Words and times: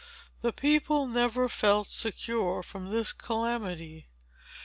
The 0.41 0.51
people 0.51 1.05
never 1.05 1.47
felt 1.47 1.85
secure 1.87 2.63
from 2.63 2.89
this 2.89 3.13
calamity. 3.13 4.07